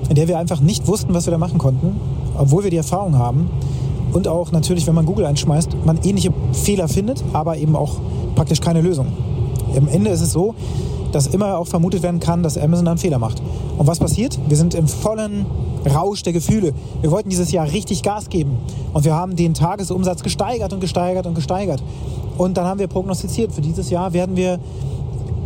in 0.09 0.15
der 0.15 0.29
wir 0.29 0.39
einfach 0.39 0.61
nicht 0.61 0.87
wussten, 0.87 1.15
was 1.15 1.27
wir 1.27 1.31
da 1.31 1.39
machen 1.39 1.59
konnten, 1.59 1.97
obwohl 2.37 2.65
wir 2.65 2.71
die 2.71 2.77
Erfahrung 2.77 3.19
haben. 3.19 3.51
Und 4.13 4.29
auch 4.29 4.53
natürlich, 4.53 4.87
wenn 4.87 4.95
man 4.95 5.07
Google 5.07 5.27
einschmeißt, 5.27 5.77
man 5.85 5.99
ähnliche 6.03 6.33
Fehler 6.53 6.89
findet, 6.89 7.23
aber 7.33 7.59
eben 7.59 7.77
auch 7.77 7.97
praktisch 8.35 8.61
keine 8.61 8.81
Lösung. 8.81 9.07
Am 9.77 9.89
Ende 9.89 10.11
ist 10.11 10.21
es 10.21 10.33
so, 10.33 10.55
dass 11.13 11.27
immer 11.27 11.59
auch 11.59 11.67
vermutet 11.67 12.03
werden 12.03 12.21
kann, 12.21 12.43
dass 12.43 12.57
Amazon 12.57 12.89
einen 12.89 12.99
Fehler 12.99 13.19
macht. 13.19 13.43
Und 13.79 13.87
was 13.87 13.99
passiert? 13.99 14.39
Wir 14.49 14.57
sind 14.57 14.75
im 14.75 14.89
vollen 14.89 15.47
Rausch 15.87 16.23
der 16.23 16.33
Gefühle. 16.33 16.73
Wir 17.01 17.11
wollten 17.11 17.29
dieses 17.29 17.53
Jahr 17.53 17.71
richtig 17.71 18.03
Gas 18.03 18.29
geben. 18.29 18.59
Und 18.93 19.05
wir 19.05 19.15
haben 19.15 19.37
den 19.37 19.55
Tagesumsatz 19.55 20.23
gesteigert 20.23 20.73
und 20.73 20.81
gesteigert 20.81 21.27
und 21.27 21.35
gesteigert. 21.35 21.83
Und 22.39 22.57
dann 22.57 22.67
haben 22.67 22.81
wir 22.81 22.89
prognostiziert, 22.89 23.53
für 23.53 23.61
dieses 23.61 23.91
Jahr 23.91 24.13
werden 24.13 24.37
wir 24.37 24.59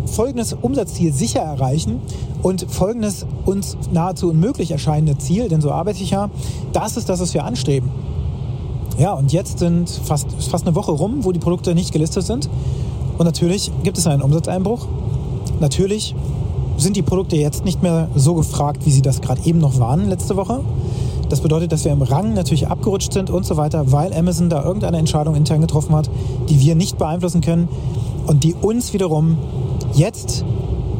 folgendes 0.07 0.55
Umsatzziel 0.61 1.13
sicher 1.13 1.41
erreichen 1.41 2.01
und 2.43 2.67
folgendes 2.69 3.27
uns 3.45 3.77
nahezu 3.93 4.31
unmöglich 4.31 4.71
erscheinende 4.71 5.19
Ziel, 5.19 5.49
denn 5.49 5.61
so 5.61 5.71
arbeite 5.71 6.03
ich 6.03 6.11
ja, 6.11 6.31
das 6.73 6.97
ist 6.97 7.09
das, 7.09 7.21
was 7.21 7.35
wir 7.35 7.45
anstreben. 7.45 7.91
Ja, 8.99 9.13
und 9.13 9.33
jetzt 9.33 9.61
sind 9.61 9.89
fast, 9.89 10.27
fast 10.43 10.67
eine 10.67 10.75
Woche 10.75 10.93
rum, 10.93 11.25
wo 11.25 11.33
die 11.33 11.39
Produkte 11.39 11.75
nicht 11.75 11.93
gelistet 11.93 12.25
sind. 12.25 12.51
Und 13.19 13.25
natürlich 13.25 13.71
gibt 13.83 13.97
es 13.99 14.07
einen 14.07 14.21
Umsatzeinbruch. 14.21 14.87
Natürlich 15.61 16.15
sind 16.81 16.97
die 16.97 17.03
Produkte 17.03 17.37
jetzt 17.37 17.65
nicht 17.65 17.83
mehr 17.83 18.09
so 18.15 18.35
gefragt, 18.35 18.87
wie 18.87 18.91
sie 18.91 19.03
das 19.03 19.21
gerade 19.21 19.43
eben 19.45 19.59
noch 19.59 19.79
waren 19.79 20.09
letzte 20.09 20.37
Woche. 20.37 20.61
Das 21.29 21.41
bedeutet, 21.41 21.71
dass 21.71 21.85
wir 21.85 21.93
im 21.93 22.03
Rang 22.03 22.35
natürlich 22.35 22.69
abgerutscht 22.69 23.13
sind 23.13 23.31
und 23.31 23.47
so 23.47 23.57
weiter, 23.57 23.93
weil 23.93 24.13
Amazon 24.13 24.51
da 24.51 24.65
irgendeine 24.65 24.99
Entscheidung 24.99 25.37
intern 25.37 25.61
getroffen 25.61 25.95
hat, 25.95 26.11
die 26.49 26.61
wir 26.61 26.75
nicht 26.75 26.99
beeinflussen 26.99 27.41
können 27.41 27.69
und 28.27 28.43
die 28.43 28.55
uns 28.55 28.93
wiederum 28.93 29.39
jetzt 29.95 30.45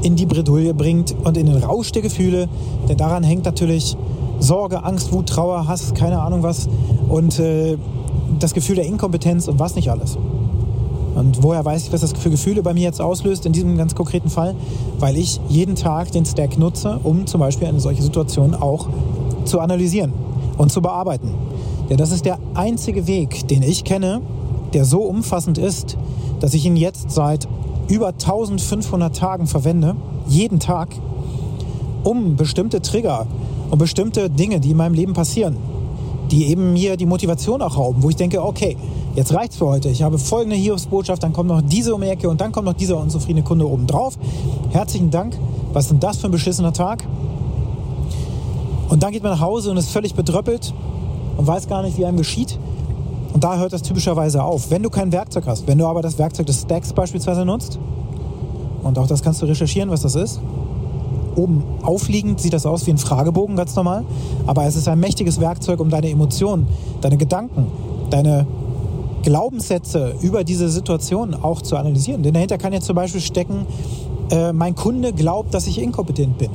in 0.03 0.17
die 0.17 0.27
Bredouille 0.27 0.73
bringt 0.73 1.15
und 1.25 1.37
in 1.37 1.47
den 1.47 1.57
Rausch 1.57 1.93
der 1.93 2.03
Gefühle. 2.03 2.49
Denn 2.89 2.97
daran 2.97 3.25
hängt 3.25 3.45
natürlich 3.45 3.97
Sorge, 4.39 4.85
Angst, 4.85 5.13
Wut, 5.13 5.29
Trauer, 5.29 5.67
Hass, 5.67 5.95
keine 5.95 6.21
Ahnung 6.23 6.43
was 6.43 6.69
und 7.09 7.39
äh, 7.39 7.77
das 8.39 8.55
Gefühl 8.55 8.77
der 8.77 8.87
Inkompetenz 8.87 9.49
und 9.49 9.59
was 9.59 9.75
nicht 9.75 9.91
alles. 9.91 10.17
Und 11.15 11.43
woher 11.43 11.65
weiß 11.65 11.85
ich, 11.85 11.93
was 11.93 12.03
das 12.03 12.13
für 12.13 12.31
Gefühle 12.31 12.63
bei 12.63 12.73
mir 12.73 12.83
jetzt 12.83 13.01
auslöst 13.01 13.47
in 13.47 13.53
diesem 13.53 13.77
ganz 13.77 13.95
konkreten 13.95 14.31
Fall? 14.31 14.55
Weil 14.99 15.17
ich 15.17 15.41
jeden 15.49 15.75
Tag 15.75 16.13
den 16.13 16.25
Stack 16.25 16.59
nutze, 16.59 17.01
um 17.03 17.27
zum 17.27 17.41
Beispiel 17.41 17.69
eine 17.69 17.81
solche 17.81 18.03
Situation 18.03 18.55
auch 18.55 18.89
zu 19.45 19.61
analysieren 19.61 20.13
und 20.59 20.71
zu 20.71 20.83
bearbeiten. 20.83 21.35
Denn 21.89 21.97
das 21.97 22.13
ist 22.13 22.25
der 22.25 22.39
einzige 22.55 23.07
Weg, 23.07 23.49
den 23.49 23.63
ich 23.63 23.85
kenne, 23.85 24.21
der 24.73 24.85
so 24.85 25.01
umfassend 25.01 25.59
ist, 25.59 25.97
dass 26.39 26.55
ich 26.55 26.65
ihn 26.65 26.77
jetzt 26.77 27.11
seit 27.11 27.49
über 27.89 28.09
1500 28.09 29.15
Tagen 29.15 29.47
verwende, 29.47 29.97
jeden 30.29 30.61
Tag, 30.61 30.91
um 32.05 32.37
bestimmte 32.37 32.81
Trigger 32.81 33.27
und 33.71 33.79
bestimmte 33.79 34.31
Dinge, 34.31 34.61
die 34.61 34.71
in 34.71 34.77
meinem 34.77 34.95
Leben 34.95 35.13
passieren, 35.13 35.57
die 36.31 36.47
eben 36.47 36.73
mir 36.73 36.97
die 36.97 37.07
Motivation 37.07 37.61
auch 37.63 37.77
rauben, 37.77 38.03
wo 38.03 38.09
ich 38.09 38.17
denke, 38.17 38.43
okay, 38.45 38.77
jetzt 39.15 39.35
reicht's 39.35 39.57
für 39.57 39.67
heute. 39.67 39.89
Ich 39.89 40.03
habe 40.03 40.19
folgende 40.19 40.57
Hiobsbotschaft, 40.57 41.23
dann 41.23 41.33
kommt 41.33 41.49
noch 41.49 41.63
diese 41.63 41.95
um 41.95 42.01
die 42.01 42.09
Ecke 42.09 42.29
und 42.29 42.41
dann 42.41 42.53
kommt 42.53 42.67
noch 42.67 42.75
dieser 42.75 42.99
unzufriedene 42.99 43.43
Kunde 43.45 43.69
oben 43.69 43.87
drauf. 43.87 44.19
Herzlichen 44.71 45.11
Dank. 45.11 45.37
Was 45.73 45.85
ist 45.85 45.91
denn 45.91 46.01
das 46.01 46.17
für 46.19 46.29
ein 46.29 46.33
beschissener 46.33 46.73
Tag? 46.73 47.05
Und 48.89 49.03
dann 49.03 49.13
geht 49.13 49.23
man 49.23 49.33
nach 49.33 49.41
Hause 49.41 49.71
und 49.71 49.77
ist 49.77 49.91
völlig 49.91 50.15
bedröppelt 50.15 50.75
und 51.37 51.47
weiß 51.47 51.69
gar 51.69 51.83
nicht, 51.83 51.97
wie 51.97 52.05
einem 52.05 52.17
geschieht. 52.17 52.59
Und 53.33 53.45
da 53.45 53.57
hört 53.57 53.73
das 53.73 53.83
typischerweise 53.83 54.43
auf. 54.43 54.71
Wenn 54.71 54.83
du 54.83 54.91
kein 54.91 55.13
Werkzeug 55.13 55.47
hast, 55.47 55.67
wenn 55.69 55.79
du 55.79 55.87
aber 55.87 56.03
das 56.03 56.19
Werkzeug 56.19 56.47
des 56.47 56.63
Stacks 56.63 56.93
beispielsweise 56.93 57.45
nutzt, 57.45 57.79
und 58.83 58.99
auch 58.99 59.07
das 59.07 59.23
kannst 59.23 59.43
du 59.43 59.47
recherchieren, 59.47 59.91
was 59.91 60.03
das 60.03 60.15
ist. 60.15 60.41
Oben 61.37 61.63
aufliegend 61.83 62.41
sieht 62.41 62.53
das 62.53 62.67
aus 62.67 62.87
wie 62.87 62.91
ein 62.91 62.99
Fragebogen, 62.99 63.55
ganz 63.55 63.77
normal. 63.77 64.05
Aber 64.47 64.65
es 64.65 64.75
ist 64.75 64.89
ein 64.89 64.99
mächtiges 64.99 65.39
Werkzeug, 65.39 65.81
um 65.81 65.91
deine 65.91 66.11
Emotionen, 66.11 66.67
deine 67.01 67.17
Gedanken, 67.17 67.67
deine 68.11 68.47
Glaubenssätze 69.23 70.15
über 70.23 70.45
diese 70.45 70.69
Situation 70.69 71.35
auch 71.35 71.63
zu 71.63 71.77
analysieren. 71.77 72.23
Denn 72.23 72.35
dahinter 72.35 72.59
kann 72.59 72.73
jetzt 72.73 72.87
zum 72.87 72.97
Beispiel 72.97 73.21
stecken, 73.21 73.67
äh, 74.31 74.53
mein 74.53 74.75
Kunde 74.75 75.13
glaubt, 75.13 75.55
dass 75.55 75.67
ich 75.67 75.81
inkompetent 75.81 76.39
bin. 76.39 76.51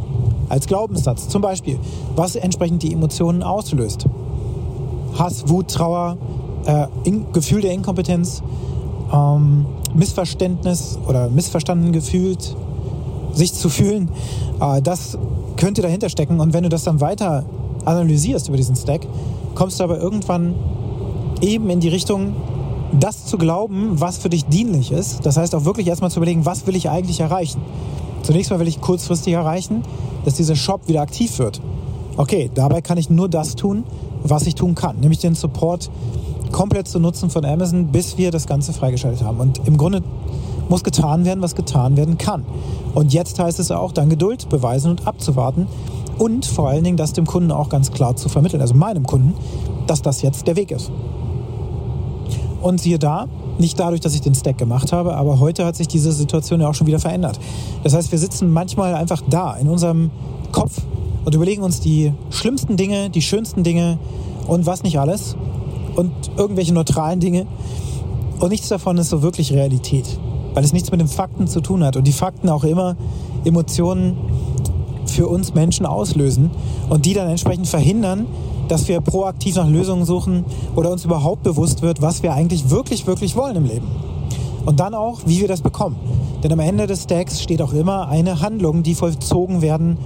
Als 0.50 0.67
Glaubenssatz. 0.67 1.27
Zum 1.27 1.41
Beispiel, 1.41 1.79
was 2.15 2.36
entsprechend 2.36 2.84
die 2.84 2.93
Emotionen 2.93 3.43
auslöst. 3.43 4.05
Hass, 5.17 5.48
Wut, 5.48 5.69
Trauer, 5.69 6.17
äh, 6.65 6.88
in, 7.03 7.31
Gefühl 7.31 7.62
der 7.62 7.72
Inkompetenz, 7.72 8.43
ähm, 9.12 9.65
Missverständnis 9.93 11.00
oder 11.07 11.29
missverstanden 11.29 11.91
gefühlt, 11.91 12.55
sich 13.34 13.53
zu 13.53 13.69
fühlen, 13.69 14.10
äh, 14.60 14.81
das 14.81 15.17
könnte 15.57 15.81
dahinter 15.81 16.10
stecken. 16.10 16.39
Und 16.39 16.53
wenn 16.53 16.63
du 16.63 16.69
das 16.69 16.84
dann 16.84 17.01
weiter 17.01 17.45
analysierst 17.86 18.48
über 18.48 18.57
diesen 18.57 18.75
Stack, 18.75 19.07
kommst 19.53 19.79
du 19.79 19.84
aber 19.84 20.00
irgendwann 20.00 20.55
eben 21.41 21.69
in 21.69 21.79
die 21.79 21.89
Richtung, 21.89 22.36
das 22.99 23.25
zu 23.25 23.37
glauben, 23.37 23.99
was 23.99 24.17
für 24.17 24.29
dich 24.29 24.45
dienlich 24.45 24.91
ist. 24.91 25.25
Das 25.25 25.37
heißt 25.37 25.55
auch 25.55 25.65
wirklich 25.65 25.87
erstmal 25.87 26.11
zu 26.11 26.19
überlegen, 26.19 26.45
was 26.45 26.67
will 26.67 26.75
ich 26.75 26.89
eigentlich 26.89 27.19
erreichen. 27.19 27.61
Zunächst 28.23 28.51
mal 28.51 28.59
will 28.59 28.67
ich 28.67 28.81
kurzfristig 28.81 29.33
erreichen, 29.33 29.83
dass 30.23 30.35
dieser 30.35 30.55
Shop 30.55 30.87
wieder 30.87 31.01
aktiv 31.01 31.37
wird. 31.39 31.61
Okay, 32.17 32.49
dabei 32.53 32.81
kann 32.81 32.97
ich 32.97 33.09
nur 33.09 33.29
das 33.29 33.55
tun, 33.55 33.83
was 34.23 34.47
ich 34.47 34.55
tun 34.55 34.73
kann, 34.73 34.99
nämlich 34.99 35.19
den 35.19 35.35
Support 35.35 35.91
komplett 36.51 36.87
zu 36.87 36.99
nutzen 36.99 37.29
von 37.29 37.43
Amazon, 37.45 37.87
bis 37.87 38.17
wir 38.17 38.31
das 38.31 38.47
Ganze 38.47 38.73
freigeschaltet 38.73 39.23
haben. 39.23 39.39
Und 39.39 39.61
im 39.67 39.77
Grunde 39.77 40.01
muss 40.69 40.83
getan 40.83 41.25
werden, 41.25 41.41
was 41.41 41.55
getan 41.55 41.97
werden 41.97 42.17
kann. 42.17 42.45
Und 42.93 43.13
jetzt 43.13 43.37
heißt 43.37 43.59
es 43.59 43.71
auch, 43.71 43.91
dann 43.91 44.09
Geduld 44.09 44.49
beweisen 44.49 44.91
und 44.91 45.05
abzuwarten 45.05 45.67
und 46.17 46.45
vor 46.45 46.69
allen 46.69 46.83
Dingen 46.83 46.97
das 46.97 47.13
dem 47.13 47.25
Kunden 47.25 47.51
auch 47.51 47.69
ganz 47.69 47.91
klar 47.91 48.15
zu 48.15 48.29
vermitteln, 48.29 48.61
also 48.61 48.73
meinem 48.73 49.05
Kunden, 49.05 49.33
dass 49.85 50.01
das 50.01 50.21
jetzt 50.21 50.47
der 50.47 50.55
Weg 50.55 50.71
ist. 50.71 50.91
Und 52.65 52.81
siehe 52.81 52.98
da, 52.98 53.27
nicht 53.60 53.79
dadurch, 53.79 54.01
dass 54.01 54.15
ich 54.15 54.22
den 54.22 54.34
Stack 54.34 54.57
gemacht 54.57 54.91
habe, 54.91 55.15
aber 55.15 55.39
heute 55.39 55.63
hat 55.67 55.75
sich 55.75 55.88
diese 55.88 56.12
Situation 56.12 56.62
ja 56.62 56.67
auch 56.67 56.74
schon 56.74 56.88
wieder 56.88 56.98
verändert. 56.98 57.39
Das 57.84 57.93
heißt, 57.93 58.12
wir 58.12 58.17
sitzen 58.17 58.51
manchmal 58.51 58.95
einfach 58.95 59.22
da 59.29 59.55
in 59.55 59.69
unserem 59.69 60.10
Kopf 60.51 60.81
und 61.25 61.36
überlegen 61.36 61.62
uns 61.62 61.79
die 61.79 62.12
schlimmsten 62.31 62.75
Dinge, 62.75 63.12
die 63.12 63.22
schönsten 63.22 63.63
Dinge 63.63 64.00
und 64.48 64.65
was 64.65 64.81
nicht 64.81 65.00
alles 65.00 65.36
und 65.95 66.12
irgendwelche 66.38 66.74
neutralen 66.74 67.19
Dinge. 67.19 67.45
Und 68.39 68.50
nichts 68.50 68.67
davon 68.67 68.98
ist 68.98 69.10
so 69.10 69.22
wirklich 69.22 69.53
Realität, 69.53 70.17
weil 70.55 70.63
es 70.63 70.74
nichts 70.74 70.89
mit 70.89 71.00
den 71.00 71.07
Fakten 71.07 71.48
zu 71.48 71.62
tun 71.62 71.84
hat 71.84 71.98
und 71.98 72.07
die 72.07 72.13
Fakten 72.13 72.50
auch 72.50 72.63
immer 72.63 72.95
Emotionen 73.43 74.17
für 75.05 75.27
uns 75.27 75.53
Menschen 75.53 75.86
auslösen 75.86 76.50
und 76.89 77.05
die 77.05 77.13
dann 77.13 77.29
entsprechend 77.29 77.67
verhindern, 77.67 78.25
dass 78.67 78.88
wir 78.88 79.01
proaktiv 79.01 79.55
nach 79.55 79.67
Lösungen 79.67 80.05
suchen 80.05 80.45
oder 80.75 80.91
uns 80.91 81.05
überhaupt 81.05 81.43
bewusst 81.43 81.81
wird, 81.81 82.01
was 82.01 82.24
wir 82.24 82.34
eigentlich 82.34 82.69
wirklich, 82.69 83.07
wirklich 83.07 83.36
wollen 83.36 83.55
im 83.55 83.65
Leben. 83.65 83.88
Und 84.65 84.79
dann 84.79 84.93
auch, 84.93 85.22
wie 85.25 85.39
wir 85.41 85.48
das 85.48 85.62
bekommen. 85.62 85.95
Denn 86.43 86.51
am 86.51 86.60
Ende 86.60 86.88
des 86.88 87.03
Stacks 87.03 87.41
steht 87.41 87.62
auch 87.62 87.74
immer 87.74 88.07
eine 88.07 88.41
Handlung, 88.41 88.84
die 88.84 88.95
vollzogen 88.95 89.62
werden 89.62 89.98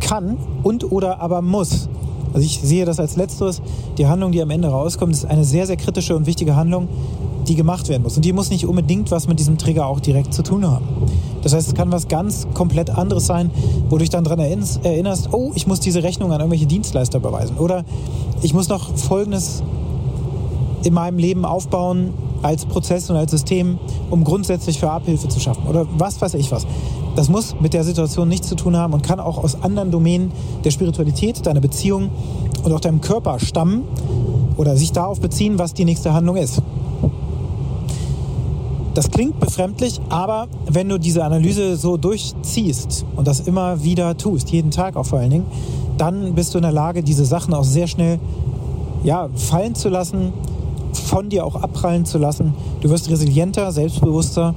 kann 0.00 0.36
und 0.62 0.92
oder 0.92 1.20
aber 1.20 1.42
muss. 1.42 1.88
Also 2.32 2.46
ich 2.46 2.60
sehe 2.60 2.84
das 2.84 3.00
als 3.00 3.16
letzteres. 3.16 3.60
Die 3.98 4.06
Handlung, 4.06 4.32
die 4.32 4.42
am 4.42 4.50
Ende 4.50 4.68
rauskommt, 4.68 5.12
ist 5.12 5.24
eine 5.24 5.44
sehr, 5.44 5.66
sehr 5.66 5.76
kritische 5.76 6.16
und 6.16 6.26
wichtige 6.26 6.56
Handlung, 6.56 6.88
die 7.48 7.54
gemacht 7.54 7.88
werden 7.88 8.02
muss. 8.02 8.16
Und 8.16 8.24
die 8.24 8.32
muss 8.32 8.50
nicht 8.50 8.66
unbedingt 8.66 9.10
was 9.10 9.26
mit 9.26 9.38
diesem 9.38 9.58
Trigger 9.58 9.86
auch 9.86 10.00
direkt 10.00 10.34
zu 10.34 10.42
tun 10.42 10.66
haben. 10.68 10.84
Das 11.42 11.54
heißt, 11.54 11.68
es 11.68 11.74
kann 11.74 11.90
was 11.92 12.08
ganz 12.08 12.46
komplett 12.54 12.90
anderes 12.90 13.26
sein, 13.26 13.50
wo 13.88 13.96
du 13.96 14.00
dich 14.00 14.10
dann 14.10 14.24
daran 14.24 14.40
erinnerst, 14.40 15.30
oh, 15.32 15.52
ich 15.54 15.66
muss 15.66 15.80
diese 15.80 16.02
Rechnung 16.02 16.32
an 16.32 16.40
irgendwelche 16.40 16.66
Dienstleister 16.66 17.20
beweisen. 17.20 17.56
Oder 17.58 17.84
ich 18.42 18.54
muss 18.54 18.68
noch 18.68 18.94
Folgendes 18.94 19.62
in 20.84 20.94
meinem 20.94 21.18
Leben 21.18 21.44
aufbauen 21.44 22.14
als 22.42 22.64
Prozess 22.64 23.10
und 23.10 23.16
als 23.16 23.30
System, 23.30 23.78
um 24.10 24.24
grundsätzlich 24.24 24.78
für 24.78 24.90
Abhilfe 24.90 25.28
zu 25.28 25.40
schaffen. 25.40 25.66
Oder 25.66 25.86
was 25.96 26.20
weiß 26.20 26.34
ich 26.34 26.50
was. 26.50 26.66
Das 27.16 27.28
muss 27.28 27.56
mit 27.60 27.74
der 27.74 27.84
Situation 27.84 28.28
nichts 28.28 28.48
zu 28.48 28.54
tun 28.54 28.76
haben 28.76 28.94
und 28.94 29.02
kann 29.02 29.20
auch 29.20 29.38
aus 29.38 29.62
anderen 29.62 29.90
Domänen 29.90 30.32
der 30.64 30.70
Spiritualität, 30.70 31.44
deiner 31.44 31.60
Beziehung 31.60 32.10
und 32.62 32.72
auch 32.72 32.80
deinem 32.80 33.00
Körper 33.00 33.38
stammen 33.40 33.84
oder 34.56 34.76
sich 34.76 34.92
darauf 34.92 35.20
beziehen, 35.20 35.58
was 35.58 35.74
die 35.74 35.84
nächste 35.84 36.12
Handlung 36.12 36.36
ist. 36.36 36.62
Das 38.94 39.10
klingt 39.10 39.38
befremdlich, 39.38 40.00
aber 40.08 40.48
wenn 40.68 40.88
du 40.88 40.98
diese 40.98 41.24
Analyse 41.24 41.76
so 41.76 41.96
durchziehst 41.96 43.04
und 43.14 43.28
das 43.28 43.40
immer 43.40 43.84
wieder 43.84 44.16
tust, 44.16 44.50
jeden 44.50 44.72
Tag 44.72 44.96
auch 44.96 45.06
vor 45.06 45.20
allen 45.20 45.30
Dingen, 45.30 45.46
dann 45.96 46.34
bist 46.34 46.54
du 46.54 46.58
in 46.58 46.62
der 46.62 46.72
Lage, 46.72 47.02
diese 47.02 47.24
Sachen 47.24 47.54
auch 47.54 47.64
sehr 47.64 47.86
schnell 47.86 48.18
ja, 49.04 49.28
fallen 49.34 49.74
zu 49.74 49.88
lassen, 49.88 50.32
von 50.92 51.28
dir 51.28 51.46
auch 51.46 51.56
abprallen 51.56 52.04
zu 52.04 52.18
lassen. 52.18 52.54
Du 52.80 52.90
wirst 52.90 53.08
resilienter, 53.08 53.70
selbstbewusster 53.70 54.54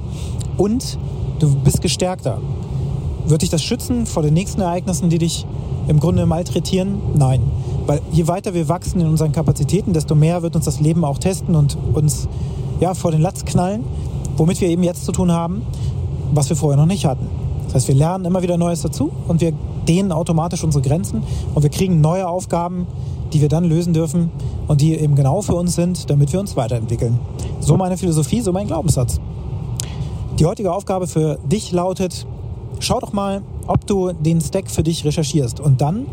und 0.56 0.98
du 1.38 1.54
bist 1.56 1.80
gestärkter. 1.80 2.38
Wird 3.26 3.42
dich 3.42 3.50
das 3.50 3.62
schützen 3.62 4.06
vor 4.06 4.22
den 4.22 4.34
nächsten 4.34 4.60
Ereignissen, 4.60 5.10
die 5.10 5.18
dich 5.18 5.46
im 5.88 6.00
Grunde 6.00 6.26
malträtieren? 6.26 6.98
Nein. 7.14 7.40
Weil 7.86 8.00
je 8.12 8.26
weiter 8.26 8.54
wir 8.54 8.68
wachsen 8.68 9.00
in 9.00 9.06
unseren 9.06 9.32
Kapazitäten, 9.32 9.92
desto 9.92 10.14
mehr 10.14 10.42
wird 10.42 10.56
uns 10.56 10.64
das 10.64 10.80
Leben 10.80 11.04
auch 11.04 11.18
testen 11.18 11.54
und 11.54 11.76
uns 11.92 12.28
ja, 12.80 12.94
vor 12.94 13.10
den 13.10 13.20
Latz 13.20 13.44
knallen, 13.44 13.84
womit 14.36 14.60
wir 14.60 14.68
eben 14.68 14.82
jetzt 14.82 15.04
zu 15.04 15.12
tun 15.12 15.32
haben, 15.32 15.62
was 16.32 16.48
wir 16.48 16.56
vorher 16.56 16.76
noch 16.76 16.86
nicht 16.86 17.04
hatten. 17.04 17.26
Das 17.66 17.74
heißt, 17.74 17.88
wir 17.88 17.94
lernen 17.94 18.24
immer 18.24 18.42
wieder 18.42 18.56
Neues 18.56 18.82
dazu 18.82 19.10
und 19.28 19.40
wir 19.40 19.52
dehnen 19.88 20.12
automatisch 20.12 20.64
unsere 20.64 20.82
Grenzen 20.82 21.22
und 21.54 21.62
wir 21.62 21.70
kriegen 21.70 22.00
neue 22.00 22.28
Aufgaben, 22.28 22.86
die 23.32 23.40
wir 23.40 23.48
dann 23.48 23.64
lösen 23.64 23.92
dürfen 23.92 24.30
und 24.68 24.80
die 24.80 24.94
eben 24.94 25.14
genau 25.14 25.42
für 25.42 25.54
uns 25.54 25.74
sind, 25.74 26.08
damit 26.08 26.32
wir 26.32 26.40
uns 26.40 26.56
weiterentwickeln. 26.56 27.18
So 27.60 27.76
meine 27.76 27.96
Philosophie, 27.96 28.40
so 28.40 28.52
mein 28.52 28.66
Glaubenssatz. 28.66 29.20
Die 30.38 30.46
heutige 30.46 30.72
Aufgabe 30.72 31.06
für 31.06 31.38
dich 31.44 31.72
lautet, 31.72 32.26
schau 32.80 33.00
doch 33.00 33.12
mal, 33.12 33.42
ob 33.66 33.86
du 33.86 34.12
den 34.12 34.40
Stack 34.40 34.70
für 34.70 34.82
dich 34.82 35.04
recherchierst 35.04 35.60
und 35.60 35.80
dann, 35.80 36.06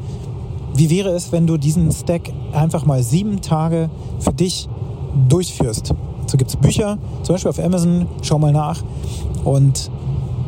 wie 0.76 0.90
wäre 0.90 1.10
es, 1.10 1.32
wenn 1.32 1.48
du 1.48 1.58
diesen 1.58 1.92
Stack 1.92 2.32
einfach 2.54 2.86
mal 2.86 3.04
sieben 3.04 3.42
Tage 3.42 3.90
für 4.20 4.34
dich 4.34 4.70
durchführst. 5.28 5.94
So 6.32 6.38
gibt 6.38 6.50
es 6.50 6.56
Bücher, 6.56 6.98
zum 7.24 7.36
Beispiel 7.36 7.50
auf 7.50 7.60
Amazon, 7.60 8.08
schau 8.22 8.40
mal 8.40 8.54
nach 8.54 8.82
und 9.44 9.92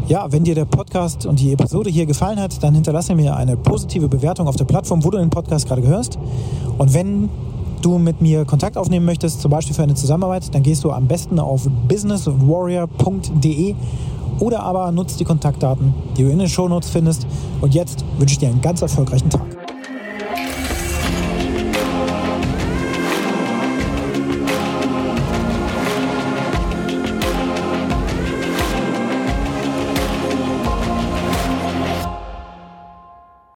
ja, 0.07 0.31
wenn 0.31 0.45
dir 0.45 0.55
der 0.55 0.63
Podcast 0.63 1.25
und 1.25 1.41
die 1.41 1.51
Episode 1.51 1.89
hier 1.89 2.05
gefallen 2.05 2.39
hat, 2.39 2.63
dann 2.63 2.73
hinterlasse 2.73 3.13
mir 3.15 3.35
eine 3.35 3.57
positive 3.57 4.07
Bewertung 4.07 4.47
auf 4.47 4.55
der 4.55 4.63
Plattform, 4.63 5.03
wo 5.03 5.09
du 5.11 5.17
den 5.17 5.29
Podcast 5.29 5.67
gerade 5.67 5.85
hörst. 5.85 6.17
Und 6.77 6.93
wenn 6.93 7.27
du 7.81 7.97
mit 7.97 8.21
mir 8.21 8.45
Kontakt 8.45 8.77
aufnehmen 8.77 9.05
möchtest, 9.05 9.41
zum 9.41 9.51
Beispiel 9.51 9.75
für 9.75 9.83
eine 9.83 9.95
Zusammenarbeit, 9.95 10.55
dann 10.55 10.63
gehst 10.63 10.85
du 10.85 10.91
am 10.91 11.05
besten 11.07 11.37
auf 11.37 11.67
businesswarrior.de 11.89 13.75
oder 14.39 14.63
aber 14.63 14.89
nutzt 14.93 15.19
die 15.19 15.25
Kontaktdaten, 15.25 15.93
die 16.15 16.23
du 16.23 16.29
in 16.29 16.39
den 16.39 16.47
Shownotes 16.47 16.91
findest. 16.91 17.27
Und 17.59 17.73
jetzt 17.73 18.05
wünsche 18.19 18.31
ich 18.33 18.39
dir 18.39 18.47
einen 18.47 18.61
ganz 18.61 18.81
erfolgreichen 18.81 19.29
Tag. 19.29 19.52